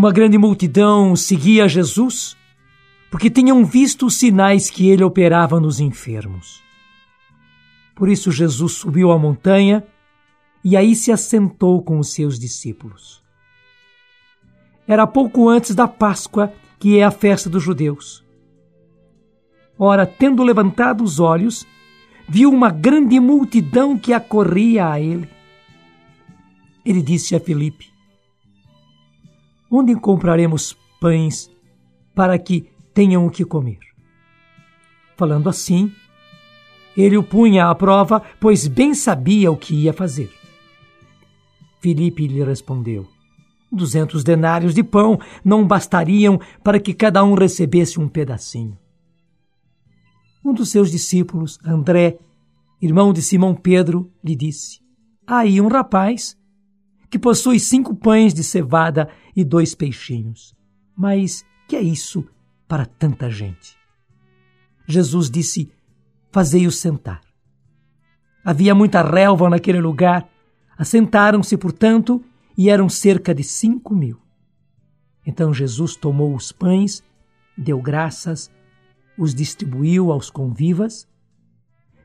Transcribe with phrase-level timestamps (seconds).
[0.00, 2.34] Uma grande multidão seguia Jesus
[3.10, 6.62] porque tinham visto os sinais que ele operava nos enfermos.
[7.94, 9.86] Por isso, Jesus subiu à montanha
[10.64, 13.22] e aí se assentou com os seus discípulos.
[14.88, 18.24] Era pouco antes da Páscoa, que é a festa dos judeus.
[19.78, 21.66] Ora, tendo levantado os olhos,
[22.26, 25.28] viu uma grande multidão que acorria a ele.
[26.86, 27.89] Ele disse a Filipe:
[29.70, 31.50] Onde compraremos pães
[32.14, 33.78] para que tenham o que comer?
[35.16, 35.92] Falando assim,
[36.96, 40.30] ele o punha à prova, pois bem sabia o que ia fazer.
[41.80, 43.06] Filipe lhe respondeu:
[43.70, 48.76] Duzentos denários de pão não bastariam para que cada um recebesse um pedacinho.
[50.44, 52.18] Um dos seus discípulos, André,
[52.82, 54.80] irmão de Simão Pedro, lhe disse:
[55.30, 56.36] aí um rapaz
[57.10, 60.54] que possui cinco pães de cevada e dois peixinhos.
[60.96, 62.24] Mas que é isso
[62.68, 63.76] para tanta gente?
[64.86, 65.70] Jesus disse:
[66.30, 67.20] Fazei-o sentar.
[68.44, 70.28] Havia muita relva naquele lugar.
[70.78, 72.24] Assentaram-se, portanto,
[72.56, 74.18] e eram cerca de cinco mil.
[75.26, 77.02] Então Jesus tomou os pães,
[77.56, 78.50] deu graças,
[79.18, 81.06] os distribuiu aos convivas,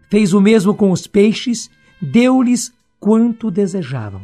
[0.09, 1.69] fez o mesmo com os peixes,
[2.01, 4.21] deu-lhes quanto desejavam.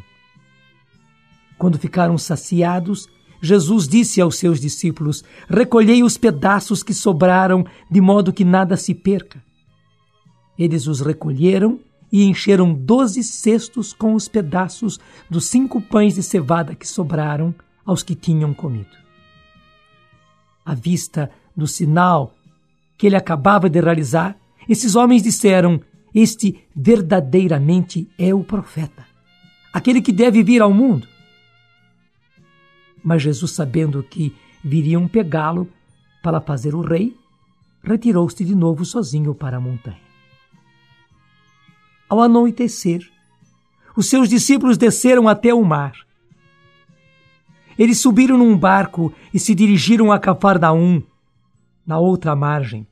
[1.61, 3.07] Quando ficaram saciados,
[3.39, 8.95] Jesus disse aos seus discípulos: Recolhei os pedaços que sobraram, de modo que nada se
[8.95, 9.39] perca.
[10.57, 11.79] Eles os recolheram
[12.11, 17.53] e encheram doze cestos com os pedaços dos cinco pães de cevada que sobraram
[17.85, 18.97] aos que tinham comido.
[20.65, 22.33] À vista do sinal
[22.97, 24.35] que ele acabava de realizar,
[24.67, 25.79] esses homens disseram:
[26.11, 29.05] Este verdadeiramente é o profeta,
[29.71, 31.10] aquele que deve vir ao mundo.
[33.03, 35.67] Mas Jesus, sabendo que viriam pegá-lo
[36.21, 37.17] para fazer o rei,
[37.83, 39.99] retirou-se de novo sozinho para a montanha.
[42.07, 43.01] Ao anoitecer,
[43.95, 45.93] os seus discípulos desceram até o mar.
[47.77, 51.01] Eles subiram num barco e se dirigiram a Cafarnaum,
[51.85, 52.85] na outra margem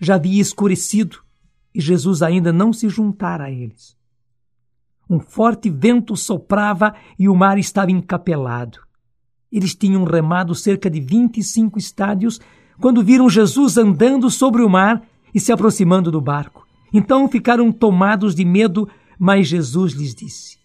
[0.00, 1.18] já havia escurecido
[1.74, 3.96] e Jesus ainda não se juntara a eles.
[5.08, 8.78] Um forte vento soprava e o mar estava encapelado.
[9.52, 12.40] Eles tinham remado cerca de vinte e cinco estádios
[12.80, 15.02] quando viram Jesus andando sobre o mar
[15.34, 16.66] e se aproximando do barco.
[16.92, 18.88] Então ficaram tomados de medo,
[19.18, 20.58] mas Jesus lhes disse: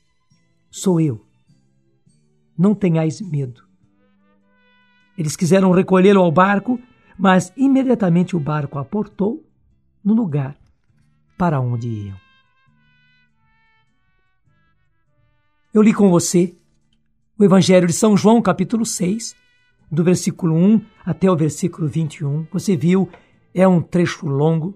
[0.72, 1.26] Sou eu.
[2.58, 3.64] Não tenhais medo.
[5.18, 6.80] Eles quiseram recolhê-lo ao barco,
[7.18, 9.44] mas imediatamente o barco aportou
[10.04, 10.58] no lugar
[11.38, 12.29] para onde iam.
[15.72, 16.56] Eu li com você
[17.38, 19.36] o Evangelho de São João, capítulo 6,
[19.92, 22.48] do versículo 1 até o versículo 21.
[22.52, 23.08] Você viu,
[23.54, 24.76] é um trecho longo.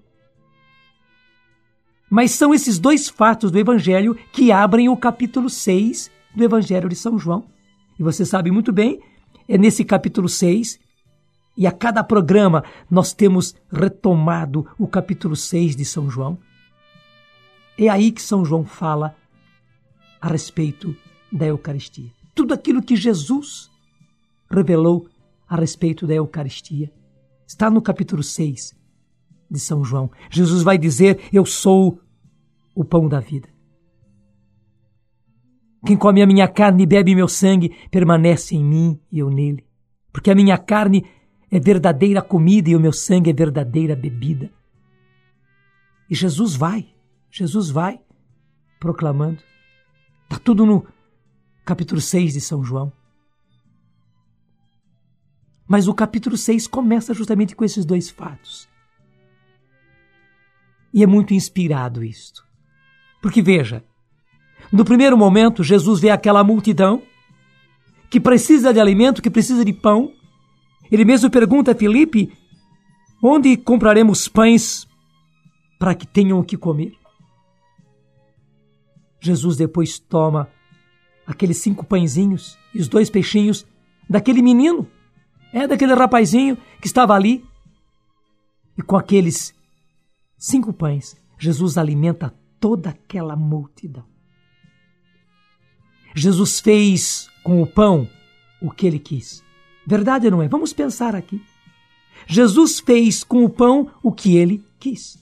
[2.07, 6.95] Mas são esses dois fatos do Evangelho que abrem o capítulo 6 do Evangelho de
[6.95, 7.43] São João.
[7.99, 9.01] E você sabe muito bem,
[9.47, 10.79] é nesse capítulo 6
[11.57, 16.37] e a cada programa nós temos retomado o capítulo 6 de São João.
[17.79, 19.15] É aí que São João fala
[20.23, 20.95] a respeito
[21.29, 22.09] da Eucaristia.
[22.33, 23.69] Tudo aquilo que Jesus
[24.49, 25.09] revelou
[25.49, 26.89] a respeito da Eucaristia
[27.45, 28.73] está no capítulo 6
[29.51, 30.09] de São João.
[30.31, 31.99] Jesus vai dizer: Eu sou
[32.73, 33.49] o pão da vida.
[35.85, 39.65] Quem come a minha carne e bebe meu sangue permanece em mim e eu nele.
[40.13, 41.05] Porque a minha carne
[41.51, 44.49] é verdadeira comida e o meu sangue é verdadeira bebida.
[46.09, 46.87] E Jesus vai,
[47.29, 47.99] Jesus vai
[48.79, 49.52] proclamando.
[50.33, 50.83] Está tudo no
[51.63, 52.91] capítulo 6 de São João.
[55.67, 58.67] Mas o capítulo 6 começa justamente com esses dois fatos.
[60.91, 62.43] E é muito inspirado isto.
[63.21, 63.83] Porque veja,
[64.71, 67.03] no primeiro momento, Jesus vê aquela multidão
[68.09, 70.11] que precisa de alimento, que precisa de pão,
[70.91, 72.35] ele mesmo pergunta a Filipe:
[73.21, 74.87] onde compraremos pães
[75.77, 77.02] para que tenham o que comer?
[79.23, 80.49] Jesus depois toma
[81.25, 83.65] aqueles cinco pãezinhos e os dois peixinhos
[84.09, 84.85] daquele menino,
[85.53, 87.41] é daquele rapazinho que estava ali.
[88.77, 89.55] E com aqueles
[90.37, 94.03] cinco pães, Jesus alimenta toda aquela multidão.
[96.13, 98.09] Jesus fez com o pão
[98.61, 99.41] o que ele quis.
[99.87, 100.49] Verdade não é?
[100.49, 101.41] Vamos pensar aqui.
[102.27, 105.17] Jesus fez com o pão o que ele quis.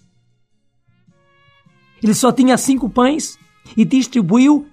[2.02, 3.38] Ele só tinha cinco pães
[3.76, 4.68] e distribuiu,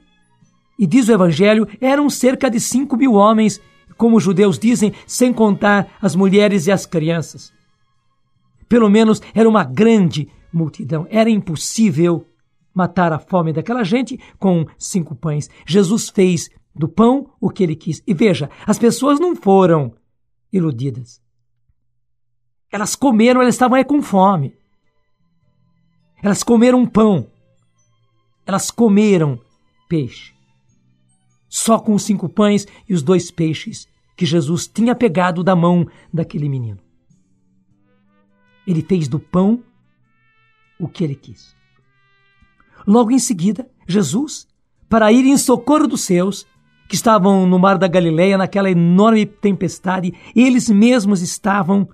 [0.79, 3.61] e diz o Evangelho, eram cerca de cinco mil homens.
[3.97, 7.53] como os judeus dizem, sem contar as mulheres e as crianças.
[8.69, 11.05] Pelo menos era uma grande multidão.
[11.11, 12.25] Era impossível
[12.73, 15.51] matar a fome daquela gente com cinco pães.
[15.67, 18.01] Jesus fez do pão o que ele quis.
[18.07, 19.93] E veja, as pessoas não foram
[20.53, 21.21] iludidas.
[22.71, 24.55] Elas comeram, elas estavam aí com fome.
[26.23, 27.27] Elas comeram pão.
[28.49, 29.39] Elas comeram
[29.91, 30.33] peixe.
[31.51, 33.87] Só com os cinco pães e os dois peixes
[34.17, 36.79] que Jesus tinha pegado da mão daquele menino.
[38.67, 39.63] Ele fez do pão
[40.81, 41.55] o que ele quis.
[42.87, 44.49] Logo em seguida, Jesus,
[44.89, 46.47] para ir em socorro dos seus,
[46.89, 51.87] que estavam no mar da Galileia naquela enorme tempestade, eles mesmos estavam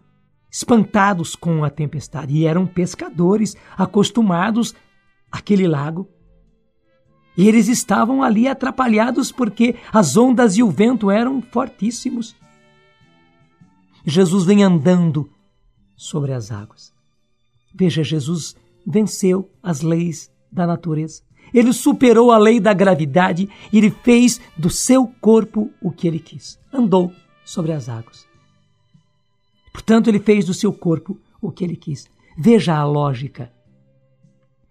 [0.48, 4.72] espantados com a tempestade e eram pescadores acostumados
[5.32, 6.13] àquele lago.
[7.36, 12.34] E eles estavam ali atrapalhados porque as ondas e o vento eram fortíssimos.
[14.06, 15.28] Jesus vem andando
[15.96, 16.92] sobre as águas.
[17.74, 18.54] Veja, Jesus
[18.86, 21.22] venceu as leis da natureza.
[21.52, 26.18] Ele superou a lei da gravidade e ele fez do seu corpo o que ele
[26.18, 26.58] quis.
[26.72, 27.12] Andou
[27.44, 28.26] sobre as águas.
[29.72, 32.08] Portanto, ele fez do seu corpo o que ele quis.
[32.36, 33.52] Veja a lógica.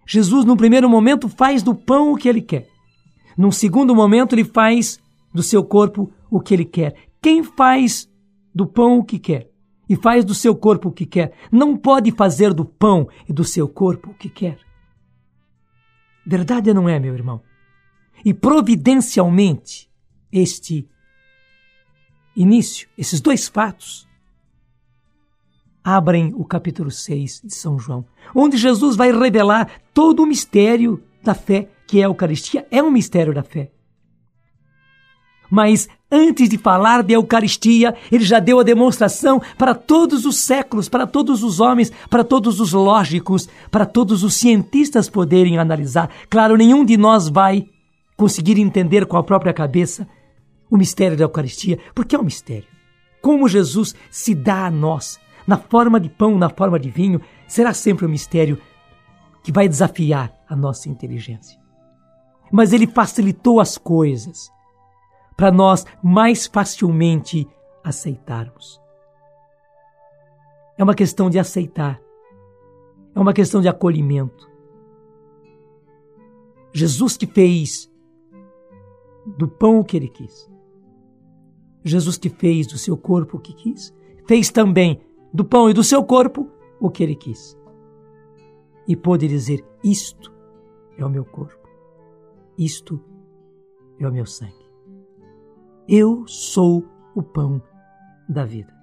[0.05, 2.67] Jesus, no primeiro momento, faz do pão o que ele quer.
[3.37, 4.99] Num segundo momento, ele faz
[5.33, 6.95] do seu corpo o que ele quer.
[7.21, 8.09] Quem faz
[8.53, 9.49] do pão o que quer
[9.89, 13.43] e faz do seu corpo o que quer, não pode fazer do pão e do
[13.43, 14.57] seu corpo o que quer.
[16.25, 17.41] Verdade não é, meu irmão?
[18.23, 19.89] E providencialmente,
[20.31, 20.87] este
[22.35, 24.07] início, esses dois fatos,
[25.83, 31.33] abrem o capítulo 6 de São João, onde Jesus vai revelar todo o mistério da
[31.33, 33.71] fé, que é a Eucaristia, é um mistério da fé.
[35.49, 40.89] Mas antes de falar de Eucaristia, ele já deu a demonstração para todos os séculos,
[40.89, 46.09] para todos os homens, para todos os lógicos, para todos os cientistas poderem analisar.
[46.29, 47.67] Claro, nenhum de nós vai
[48.17, 50.07] conseguir entender com a própria cabeça
[50.71, 52.67] o mistério da Eucaristia, porque é um mistério.
[53.21, 57.73] Como Jesus se dá a nós, na forma de pão, na forma de vinho, será
[57.73, 58.59] sempre um mistério
[59.43, 61.59] que vai desafiar a nossa inteligência.
[62.51, 64.51] Mas ele facilitou as coisas
[65.35, 67.47] para nós mais facilmente
[67.83, 68.81] aceitarmos.
[70.77, 71.99] É uma questão de aceitar,
[73.13, 74.49] é uma questão de acolhimento.
[76.73, 77.91] Jesus te fez
[79.37, 80.49] do pão o que ele quis.
[81.83, 83.93] Jesus te fez do seu corpo o que quis.
[84.25, 85.01] Fez também
[85.33, 86.47] do pão e do seu corpo
[86.79, 87.57] o que ele quis.
[88.87, 90.31] E pôde dizer: Isto
[90.97, 91.67] é o meu corpo,
[92.57, 92.99] isto
[93.99, 94.63] é o meu sangue.
[95.87, 96.85] Eu sou
[97.15, 97.61] o pão
[98.29, 98.73] da vida.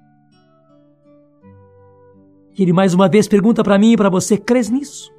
[2.59, 5.13] Ele mais uma vez pergunta para mim e para você: crês nisso?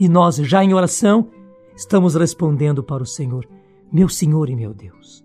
[0.00, 1.28] E nós, já em oração,
[1.76, 3.46] estamos respondendo para o Senhor:
[3.92, 5.22] Meu Senhor e meu Deus.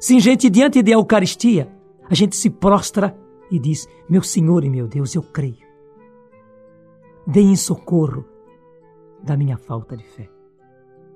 [0.00, 1.72] Sim, gente, diante da Eucaristia,
[2.08, 3.16] a gente se prostra
[3.50, 5.66] e diz: Meu Senhor e meu Deus, eu creio.
[7.26, 8.24] Vem em socorro
[9.22, 10.28] da minha falta de fé.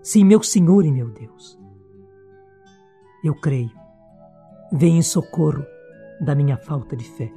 [0.03, 1.59] Sim, meu Senhor e meu Deus,
[3.23, 3.71] eu creio.
[4.73, 5.65] Vem em socorro
[6.21, 7.33] da minha falta de fé.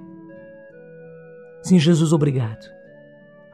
[1.62, 2.66] Sim, Jesus, obrigado.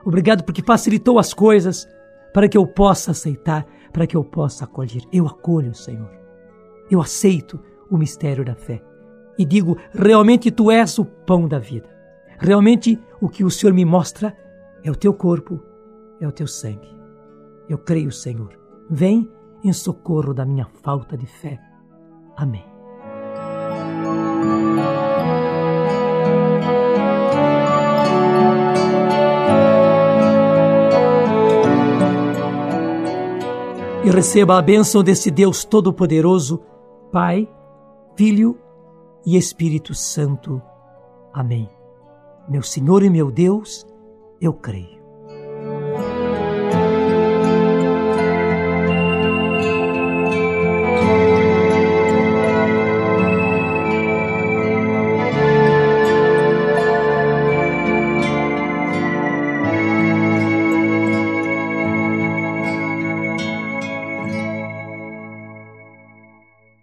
[0.05, 1.87] Obrigado porque facilitou as coisas
[2.33, 5.03] para que eu possa aceitar, para que eu possa acolher.
[5.11, 6.11] Eu acolho, Senhor.
[6.89, 8.81] Eu aceito o mistério da fé.
[9.39, 11.89] E digo: realmente tu és o pão da vida.
[12.37, 14.35] Realmente o que o Senhor me mostra
[14.83, 15.63] é o teu corpo,
[16.19, 16.89] é o teu sangue.
[17.69, 18.59] Eu creio, Senhor.
[18.89, 19.31] Vem
[19.63, 21.57] em socorro da minha falta de fé.
[22.35, 22.65] Amém.
[34.03, 36.61] E receba a bênção desse Deus Todo-Poderoso,
[37.11, 37.47] Pai,
[38.15, 38.57] Filho
[39.25, 40.61] e Espírito Santo.
[41.33, 41.69] Amém.
[42.47, 43.85] Meu Senhor e meu Deus,
[44.41, 44.98] eu creio.